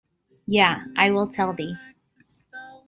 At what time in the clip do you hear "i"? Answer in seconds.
0.97-1.11